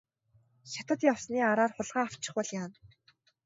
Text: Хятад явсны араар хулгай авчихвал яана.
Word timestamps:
Хятад 0.71 0.99
явсны 1.11 1.39
араар 1.51 1.71
хулгай 1.75 2.03
авчихвал 2.07 2.47
яана. 2.61 2.77